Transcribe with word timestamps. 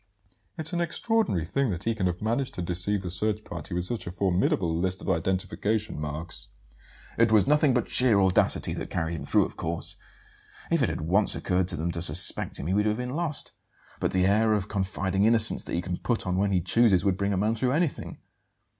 "It's 0.57 0.73
an 0.73 0.81
extraordinary 0.81 1.45
thing 1.45 1.69
that 1.69 1.83
he 1.83 1.93
can 1.93 2.07
have 2.07 2.23
managed 2.23 2.55
to 2.55 2.63
deceive 2.63 3.03
the 3.03 3.11
search 3.11 3.43
party 3.43 3.75
with 3.75 3.85
such 3.85 4.07
a 4.07 4.11
formidable 4.11 4.75
list 4.75 4.99
of 5.03 5.09
identification 5.11 6.01
marks." 6.01 6.47
"It 7.19 7.31
was 7.31 7.45
nothing 7.45 7.75
but 7.75 7.87
sheer 7.87 8.19
audacity 8.19 8.73
that 8.73 8.89
carried 8.89 9.13
him 9.15 9.23
through, 9.25 9.45
of 9.45 9.57
course. 9.57 9.97
If 10.71 10.81
it 10.81 10.89
had 10.89 11.01
once 11.01 11.35
occurred 11.35 11.67
to 11.67 11.75
them 11.75 11.91
to 11.91 12.01
suspect 12.01 12.57
him 12.57 12.65
he 12.65 12.73
would 12.73 12.87
have 12.87 12.97
been 12.97 13.15
lost. 13.15 13.51
But 13.99 14.09
the 14.09 14.25
air 14.25 14.53
of 14.53 14.67
confiding 14.67 15.25
innocence 15.25 15.61
that 15.65 15.75
he 15.75 15.83
can 15.83 15.97
put 15.97 16.25
on 16.25 16.35
when 16.35 16.51
he 16.51 16.61
chooses 16.61 17.05
would 17.05 17.15
bring 17.15 17.31
a 17.31 17.37
man 17.37 17.53
through 17.53 17.73
anything. 17.73 18.17